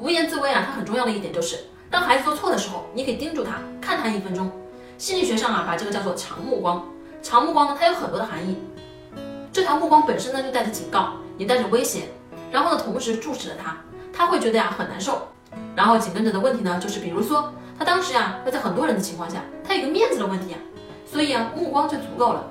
[0.00, 1.58] 无言自威啊，它很重要的一点就是，
[1.90, 4.50] 当孩子做错的时候，你可以盯住他，看他一分钟。
[4.96, 6.84] 心理学上啊，把这个叫做长目光。
[7.20, 8.56] 长目光呢，它有很多的含义。
[9.52, 12.04] 这条目光本身呢，就带着警告，也带着威胁，
[12.52, 13.76] 然后呢，同时注视着他，
[14.12, 15.26] 他会觉得呀很难受。
[15.74, 20.58] 然后紧跟着的问题呢，就是比如说他当时呀要在很多人的情况下，他有个面子的问题呀，
[21.04, 22.44] 所以啊目光就足够了，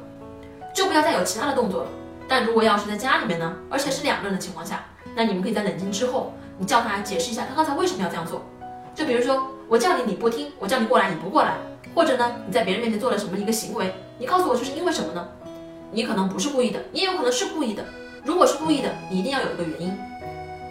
[0.73, 1.89] 就不要再有其他的动作了。
[2.27, 4.83] 但如果要是在家里面呢，而且是两个人的情况下，
[5.15, 8.41] 那你们可以在冷静之后，你叫他解释一下他刚才为什么要这样做。
[8.95, 11.53] 就比如说我叫你你不听，我叫你过来你不过来，
[11.93, 15.27] 或者呢你在别人面前做了什么一个行为，你告诉我这是因为什么呢？
[15.91, 17.83] 你可能不是故意的，你也有可能是故意的。
[18.23, 19.97] 如果是故意的，你一定要有一个原因，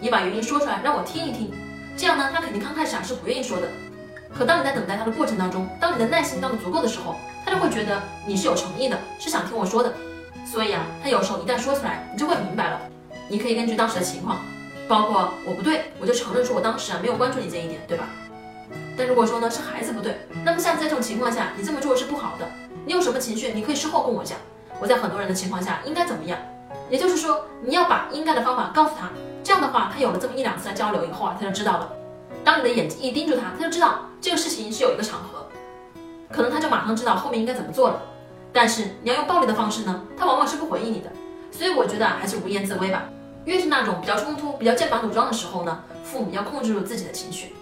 [0.01, 1.51] 你把原因说出来让我听一听。
[1.97, 3.67] 这样呢，他肯定刚开始啊是不愿意说的。
[4.37, 7.15] 可当你在等待他的过程当中，当你的耐心到了足够的时候，
[7.45, 9.91] 他就会觉得你是有诚意的，是想听我说的。
[10.45, 12.81] 所以啊，他有时候一旦说出来，你就会明白了。
[13.29, 14.39] 你可以根据当时的情况，
[14.89, 18.05] 包括我不对，我就承认说我当时啊没有关注你这一点，对吧？
[18.97, 22.47] 但如果说呢是孩子不对，那么下次在这种情况下，你这么做是不好的。
[22.85, 24.39] 你有什么情绪，你可以事后跟我讲。
[24.81, 26.39] 我在很多人的情况下应该怎么样？
[26.89, 29.11] 也就是说，你要把应该的方法告诉他。
[29.43, 31.93] 这样的话，他有了这么一两次的交流以后啊，他就知道了。
[32.45, 35.49] 当你的眼睛一盯住他，他就知道这个事情是有一个场合，
[36.31, 38.03] 可能他就马上知道后面应该怎么做了。
[38.53, 41.11] 但是你要用暴力的方式呢，他往往是不回应你的。
[41.51, 43.05] 所以我觉得还是无言自威吧。
[43.47, 47.55] 越是那种比较冲突、比较剑拔弩张的时候呢，父母要控制住自己的情绪，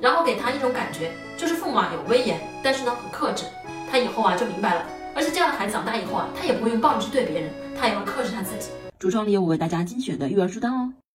[0.00, 3.44] 然后给他一种感觉，就是父母啊有威严，但是呢很克制。
[3.90, 4.86] 他以后啊就明白了。
[5.14, 8.70] 而且这样的孩子长大以后啊，他也不会用暴力去对别人，他也会克制他自己。
[8.98, 10.92] 橱窗里有我为大家精选的育儿书单哦。